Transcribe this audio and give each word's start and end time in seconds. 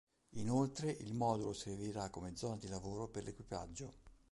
Inoltre 0.37 0.89
il 0.89 1.13
modulo 1.13 1.53
servirà 1.53 2.09
come 2.09 2.35
zona 2.35 2.57
di 2.57 2.67
lavoro 2.67 3.07
per 3.07 3.23
l'equipaggio. 3.23 3.93